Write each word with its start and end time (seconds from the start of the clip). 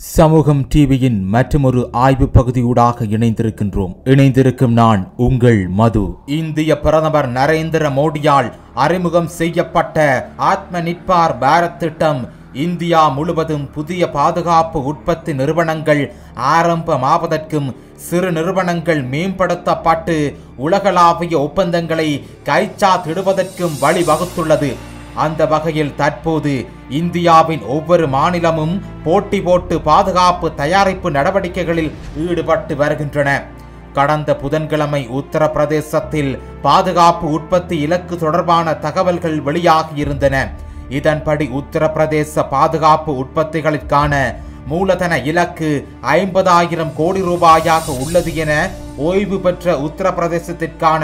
சமூகம் 0.00 0.68
டிவியின் 0.74 1.20
மற்றொரு 1.34 1.88
ஆய்வு 1.92 2.26
பகுதியூடாக 2.32 3.06
இணைந்திருக்கின்றோம். 3.16 3.92
இணைந்திருக்கும் 4.04 4.72
நான் 4.72 5.12
உங்கள் 5.16 5.68
மது. 5.68 6.02
இந்திய 6.26 6.80
பிரதமர் 6.80 7.28
நரேந்திர 7.32 7.90
மோடியால் 7.90 8.52
அறிமுகம் 8.74 9.26
செய்யப்பட்ட 9.26 10.04
ஆத்ம 10.36 10.80
நிற்பார் 10.80 11.38
பாரத் 11.38 11.76
திட்டம் 11.76 12.20
இந்தியா 12.52 13.08
முழுவதும் 13.08 13.70
புதிய 13.70 14.10
பாதுகாப்பு 14.10 14.84
உற்பத்தி 14.84 15.34
நிறுவனங்கள் 15.34 16.12
ஆரம்பமாவதற்கும் 16.56 17.70
சிறு 17.96 18.32
நிறுவனங்கள் 18.32 19.02
மேம்படுத்தப்பட்டு 19.08 20.34
உலகளாவிய 20.56 21.40
ஒப்பந்தங்களை 21.40 22.24
கைச்சாத்திடுவதற்கும் 22.44 23.80
வழிவகுத்துள்ளது. 23.80 24.70
அந்த 25.16 25.46
வகையில் 25.46 25.96
தற்போது 25.96 26.52
இந்தியாவின் 26.90 27.62
ஒவ்வொரு 27.66 28.06
மாநிலமும் 28.08 28.74
போட்டி 29.04 29.40
போட்டு 29.40 29.76
பாதுகாப்பு 29.80 30.54
தயாரிப்பு 30.54 31.10
நடவடிக்கைகளில் 31.10 31.92
ஈடுபட்டு 32.26 32.76
வருகின்றன. 32.76 33.30
கடந்த 33.92 34.30
புதன்கிழமை 34.36 35.02
உத்தரப்பிரதேசத்தில் 35.18 36.32
பாதுகாப்பு 36.62 37.26
உற்பத்தி 37.30 37.76
இலக்கு 37.80 38.14
தொடர்பான 38.18 38.74
தகவல்கள் 38.78 39.38
வெளியாகியிருந்தன 39.40 40.36
இதன்படி 40.88 41.46
உத்தரப்பிரதேச 41.60 42.44
பாதுகாப்பு 42.48 43.12
உற்பத்திகளுக்கான 43.22 44.14
மூலதன 44.66 45.14
இலக்கு 45.22 45.70
ஐம்பதாயிரம் 46.02 46.92
கோடி 46.96 47.20
ரூபாயாக 47.20 47.96
உள்ளது 48.04 48.32
என 48.34 48.52
ஓய்வு 48.96 49.38
பெற்ற 49.40 49.74
உத்தரப்பிரதேசத்திற்கான 49.78 51.02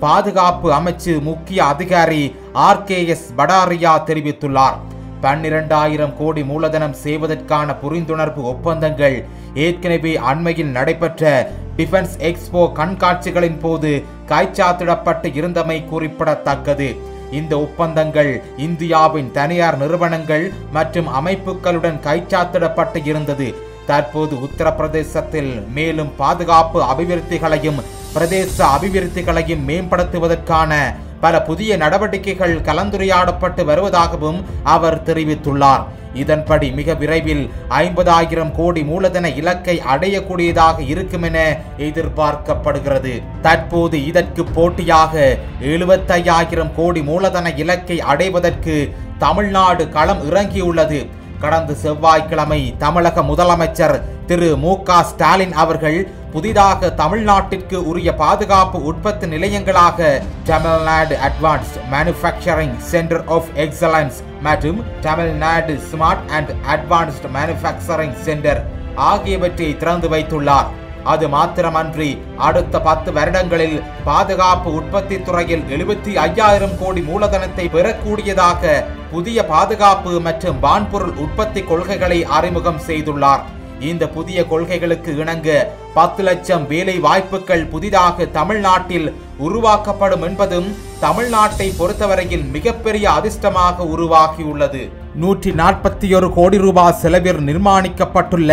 பாதுகாப்பு 0.00 0.68
அமைச்சு 0.72 1.12
முக்கிய 1.22 1.64
அதிகாரி 1.64 2.22
ஆர் 2.52 2.84
கே 2.84 2.98
எஸ் 3.06 3.28
படாரியா 3.36 3.92
தெரிவித்துள்ளார். 4.08 4.76
பன்னிரண்டாயிரம் 5.22 6.16
கோடி 6.16 6.42
மூலதனம் 6.42 6.96
செய்வதற்கான 7.04 7.76
புரிந்துணர்வு 7.82 8.42
ஒப்பந்தங்கள் 8.52 9.16
ஏற்கனவே 9.54 10.16
அண்மையில் 10.30 10.72
நடைபெற்ற 10.76 11.50
டிஃபென்ஸ் 11.76 12.16
எக்ஸ்போ 12.28 12.62
கண்காட்சிகளின் 12.78 13.58
போது 13.58 13.92
கைச்சாத்திடப்பட்டு 14.28 15.30
இருந்தமை 15.40 15.88
குறிப்பிடத்தக்கது. 15.88 16.88
இந்த 17.30 17.52
ஒப்பந்தங்கள் 17.58 18.32
இந்தியாவின் 18.56 19.30
தனியார் 19.32 19.76
நிறுவனங்கள் 19.76 20.52
மற்றும் 20.72 21.08
அமைப்புகளுடன் 21.20 21.98
கைச்சாத்திடப்பட்டு 22.08 23.06
இருந்தது. 23.06 23.48
தற்போது 23.86 24.34
உத்தரப்பிரதேசத்தில் 24.46 25.52
மேலும் 25.78 26.12
பாதுகாப்பு 26.16 26.80
அபிவிருத்திகளையும் 26.82 27.80
பிரதேச 28.14 28.56
அபிவிருத்திகளையும் 28.74 29.66
மேம்படுத்துவதற்கான 29.68 30.72
பல 31.20 31.42
புதிய 31.42 31.76
நடவடிக்கைகள் 31.76 32.54
கலந்துரையாடப்பட்டு 32.60 33.62
வருவதாகவும் 33.70 34.40
அவர் 34.62 35.02
தெரிவித்துள்ளார். 35.02 35.84
இதன்படி 36.14 36.70
மிக 36.70 36.94
விரைவில் 36.94 37.50
ஐம்பதாயிரம் 37.68 38.52
கோடி 38.56 38.82
மூலதன 38.84 39.28
இலக்கை 39.40 39.76
அடையக்கூடியதாக 39.94 40.76
இருக்கும் 40.92 41.22
என 41.22 41.38
எதிர்பார்க்கப்படுகிறது. 41.78 43.14
தற்போது 43.42 44.06
இதற்கு 44.06 44.44
போட்டியாக 44.44 45.38
எழுபத்தையாயிரம் 45.60 46.72
கோடி 46.76 47.02
மூலதன 47.02 47.52
இலக்கை 47.54 48.00
அடைவதற்கு 48.00 48.76
தமிழ்நாடு 49.18 49.88
களம் 49.88 50.22
இறங்கியுள்ளது. 50.30 51.06
கடந்த 51.40 51.74
செவ்வாய்க்கிழமை 51.74 52.74
தமிழக 52.78 53.22
முதலமைச்சர் 53.22 53.96
திரு 54.26 54.50
மு 54.56 54.82
க 54.82 55.00
ஸ்டாலின் 55.02 55.52
அவர்கள் 55.52 55.98
புதிதாக 56.32 56.90
தமிழ்நாட்டிற்கு 56.90 57.78
உரிய 57.86 58.10
பாதுகாப்பு 58.14 58.78
உற்பத்தி 58.82 59.26
நிலையங்களாக 59.26 60.08
Tamil Nadu 60.44 61.16
advanced 61.28 61.76
manufacturing 61.92 62.76
centre 62.92 63.24
of 63.26 63.50
excellence 63.56 64.18
மற்றும் 64.42 64.80
Tamil Nadu 65.00 65.74
smart 65.90 66.24
and 66.30 66.52
advanced 66.68 67.28
manufacturing 67.36 68.16
centre 68.22 68.62
ஆகியவற்றை 69.10 69.76
திறந்து 69.76 70.08
வைத்துள்ளார். 70.08 70.70
அது 71.12 71.26
மாத்திரமன்றி 71.34 72.10
அடுத்த 72.48 72.80
பத்து 72.88 73.10
வருடங்களில் 73.16 73.78
பாதுகாப்பு 74.08 74.70
உற்பத்தி 74.78 75.16
துறையில் 75.22 75.64
எழுபத்தி 75.74 76.12
ஐயாயிரம் 76.26 76.76
கோடி 76.80 77.02
மூலதனத்தை 77.08 77.66
பெறக்கூடியதாக 77.74 78.72
புதிய 79.10 79.38
பாதுகாப்பு 79.52 80.12
மற்றும் 80.28 80.60
வான்பொருள் 80.64 81.14
உற்பத்தி 81.24 81.62
கொள்கைகளை 81.70 82.18
அறிமுகம் 82.38 82.80
செய்துள்ளார். 82.88 83.44
இந்த 83.90 84.04
புதிய 84.16 84.40
கொள்கைகளுக்கு 84.50 85.12
இணங்க 85.22 85.48
பத்து 85.94 86.22
லட்சம் 86.28 86.64
வேலை 86.72 86.96
வாய்ப்புகள் 87.06 87.64
புதிதாக 87.72 88.26
தமிழ்நாட்டில் 88.38 89.08
உருவாக்கப்படும் 89.46 90.24
என்பதும் 90.28 90.68
தமிழ்நாட்டை 91.04 91.68
பொறுத்தவரையில் 91.78 92.44
மிகப்பெரிய 92.54 93.06
அதிர்ஷ்டமாக 93.18 93.86
உருவாகியுள்ளது. 93.94 94.82
நூற்றி 95.22 95.50
நாற்பத்தி 95.60 96.08
ஒரு 96.16 96.28
கோடி 96.38 96.58
ரூபாய் 96.66 96.98
செலவில் 97.02 97.40
நிர்மாணிக்கப்பட்டுள்ள 97.48 98.52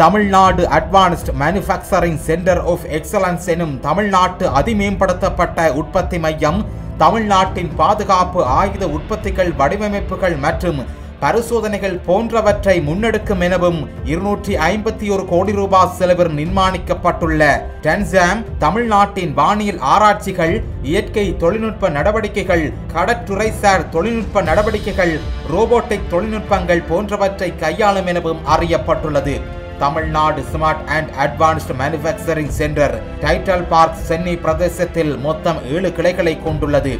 Tamil Nadu 0.00 0.62
advanced 0.76 1.30
manufacturing 1.40 2.20
centre 2.26 2.60
of 2.72 2.84
excellence 2.98 3.48
எனும் 3.54 3.74
தமிழ்நாட்டு 3.80 4.44
அதிமேம்படுத்தப்பட்ட 4.58 5.66
உற்பத்தி 5.74 6.18
மையம் 6.18 6.60
தமிழ்நாட்டின் 6.98 7.68
பாதுகாப்பு 7.76 8.40
ஆயுத 8.54 8.84
உற்பத்திகள் 8.88 9.52
வடிவமைப்புகள் 9.58 10.36
மற்றும் 10.36 10.80
பரிசோதனைகள் 11.20 11.96
போன்றவற்றை 12.06 12.76
முன்னெடுக்கும் 12.80 13.42
எனவும் 13.42 13.78
இருநூற்றி 14.04 14.52
ஐம்பத்தி 14.68 15.06
ஒரு 15.10 15.24
கோடி 15.26 15.52
ரூபாய் 15.52 15.94
செலவில் 15.98 16.32
நிர்மாணிக்கப்பட்டுள்ள 16.38 17.50
டென்சாம் 17.82 18.42
தமிழ்நாட்டின் 18.58 19.34
வானியல் 19.34 19.80
ஆராய்ச்சிகள் 19.92 20.56
இயற்கை 20.82 21.26
தொழில்நுட்ப 21.36 21.92
நடவடிக்கைகள் 21.98 22.66
கடற்றுறைசார் 22.94 23.88
தொழில்நுட்ப 23.90 24.48
நடவடிக்கைகள் 24.50 25.14
ரோபோட்டிக் 25.52 26.10
தொழில்நுட்பங்கள் 26.14 26.86
போன்றவற்றை 26.88 27.52
கையாளும் 27.56 28.06
எனவும் 28.06 28.44
அறியப்பட்டுள்ளது. 28.56 29.36
Tamil Nadu 29.82 30.40
smart 30.52 30.82
and 30.96 31.10
advanced 31.24 31.72
manufacturing 31.80 32.52
centre 32.58 32.94
Tidel 33.22 33.64
Park 33.68 34.02
Chennai 34.08 34.34
பிரதேசத்தில் 34.44 35.12
மொத்தம் 35.26 35.58
ஏழு 35.74 35.90
கிளைகளை 35.98 36.34
கொண்டுள்ளது. 36.42 36.94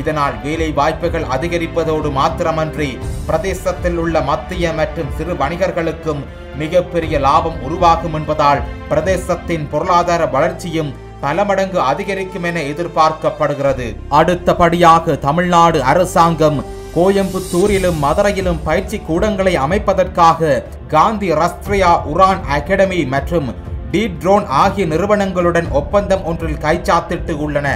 இதனால் 0.00 0.34
வேலை 0.42 0.68
வாய்ப்புகள் 0.78 1.26
அதிகரிப்பதோடு 1.36 2.08
மாத்திரமன்றி 2.18 2.90
பிரதேசத்தில் 3.28 3.98
உள்ள 4.02 4.20
மத்திய 4.30 4.72
மற்றும் 4.72 5.14
சிறு 5.16 5.34
வணிகர்களுக்கும் 5.42 6.22
மிகப்பெரிய 6.62 7.18
லாபம் 7.26 7.58
உருவாகும் 7.62 8.14
என்பதால் 8.14 8.62
பிரதேசத்தின் 8.90 9.66
பொருளாதார 9.72 10.22
வளர்ச்சியும் 10.36 10.92
பல 11.20 11.44
மடங்கு 11.48 11.78
அதிகரிக்கும் 11.90 12.46
என 12.48 12.60
எதிர்பார்க்கப்படுகிறது. 12.72 13.86
அடுத்தபடியாக 14.08 15.14
தமிழ்நாடு 15.28 15.78
அரசாங்கம் 15.82 16.58
கோயம்புத்தூரிலும் 16.96 17.98
மதுரையிலும் 18.02 18.60
பயிற்சி 18.66 18.98
கூடங்களை 19.08 19.52
அமைப்பதற்காக 19.64 20.60
காந்தி 20.88 21.28
ரஸ்ட்ரியா 21.40 21.90
உரான் 22.12 22.40
அகாடமி 22.56 23.00
மற்றும் 23.14 23.48
டீ 23.90 24.02
ட்ரோன் 24.22 24.46
ஆகிய 24.60 24.84
நிறுவனங்களுடன் 24.86 25.68
ஒப்பந்தம் 25.80 26.24
ஒன்றில் 26.24 26.62
கைச்சாத்திட்டு 26.64 27.34
உள்ளன. 27.38 27.68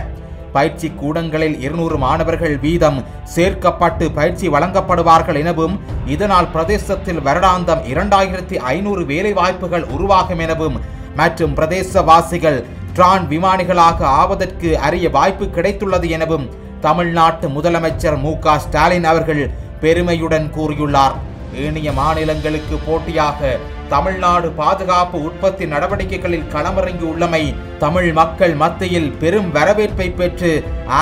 பயிற்சி 0.52 0.88
கூடங்களில் 1.00 1.56
இருநூறு 1.64 1.96
மாணவர்கள் 2.04 2.54
வீதம் 2.58 2.98
சேர்க்கப்பட்டு 3.34 4.06
பயிற்சி 4.10 4.46
வழங்கப்படுவார்கள் 4.48 5.38
எனவும் 5.42 5.74
இதனால் 6.06 6.50
பிரதேசத்தில் 6.54 7.20
வருடாந்தம் 7.26 7.84
இரண்டாயிரத்தி 7.92 8.56
ஐநூறு 8.72 9.04
வேலை 9.04 9.32
வாய்ப்புகள் 9.32 9.86
உருவாகும் 9.96 10.42
எனவும் 10.46 10.78
மற்றும் 11.16 11.54
பிரதேசவாசிகள் 11.54 12.58
ட்ரான் 12.96 13.26
விமானிகளாக 13.26 14.00
ஆவதற்கு 14.20 14.70
அரிய 14.78 15.08
வாய்ப்பு 15.10 15.46
கிடைத்துள்ளது 15.56 16.08
எனவும் 16.10 16.48
தமிழ்நாட்டு 16.80 17.48
முதலமைச்சர் 17.48 18.20
மு 18.20 18.30
க 18.44 18.58
ஸ்டாலின் 18.58 19.04
அவர்கள் 19.04 19.42
பெருமையுடன் 19.80 20.46
கூறியுள்ளார். 20.56 21.16
ஏனைய 21.64 21.92
மாநிலங்களுக்கு 21.92 22.76
போட்டியாக 22.86 23.58
தமிழ்நாடு 23.88 24.48
பாதுகாப்பு 24.58 25.16
உற்பத்தி 25.28 25.64
நடவடிக்கைகளில் 25.66 26.50
களமிறங்கி 26.52 27.04
உள்ளமை 27.12 27.54
தமிழ் 27.78 28.12
மக்கள் 28.12 28.54
மத்தியில் 28.54 29.08
பெரும் 29.12 29.50
வரவேற்பை 29.56 30.08
பெற்று 30.10 30.52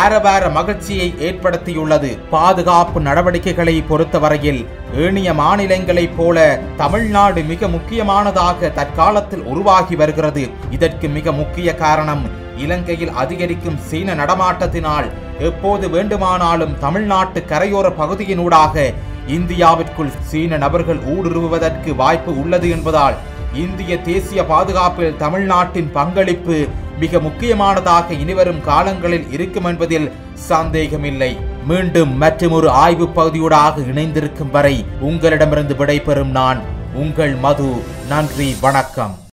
ஆரவார 0.00 0.48
மகிழ்ச்சியை 0.48 1.08
ஏற்படுத்தியுள்ளது. 1.28 2.10
பாதுகாப்பு 2.30 3.00
நடவடிக்கைகளை 3.00 3.76
பொறுத்தவரையில் 3.90 4.62
ஏனைய 5.04 5.32
மாநிலங்களைப் 5.42 6.16
போல 6.16 6.60
தமிழ்நாடு 6.76 7.42
மிக 7.52 7.68
முக்கியமானதாக 7.68 8.72
தற்காலத்தில் 8.80 9.46
உருவாகி 9.52 9.96
வருகிறது. 9.96 10.44
இதற்கு 10.70 11.08
மிக 11.08 11.32
முக்கிய 11.32 11.74
காரணம் 11.74 12.46
இலங்கையில் 12.58 13.10
அதிகரிக்கும் 13.12 13.78
சீன 13.78 14.14
நடமாட்டத்தினால் 14.14 15.10
எப்போது 15.40 15.90
வேண்டுமானாலும் 15.90 16.78
தமிழ்நாட்டு 16.78 17.44
கரையோர 17.48 17.92
பகுதியினூடாக 18.00 18.94
இந்தியாவிற்குள் 19.26 20.12
சீன 20.20 20.56
நபர்கள் 20.56 20.96
ஊடுருவுவதற்கு 20.96 21.96
வாய்ப்பு 21.96 22.40
உள்ளது 22.40 22.70
என்பதால் 22.70 23.14
இந்திய 23.54 23.98
தேசிய 23.98 24.44
பாதுகாப்பில் 24.44 25.16
தமிழ்நாட்டின் 25.16 25.92
பங்களிப்பு 25.92 26.66
மிக 26.98 27.18
முக்கியமானதாக 27.18 28.12
இனிவரும் 28.12 28.60
காலங்களில் 28.60 29.30
இருக்கும் 29.30 29.64
என்பதில் 29.64 30.12
சந்தேகமில்லை. 30.34 31.38
மீண்டும் 31.66 32.16
மற்றொரு 32.16 32.70
ஆய்வு 32.70 33.04
பகுதியூடாக 33.04 33.88
இணைந்திருக்கும் 33.88 34.50
வரை 34.50 34.84
உங்களிடமிருந்து 35.00 35.76
விடைபெறும் 35.76 36.30
நான் 36.30 36.60
உங்கள் 36.94 37.34
மது. 37.34 37.82
நன்றி 38.08 38.56
வணக்கம். 38.60 39.26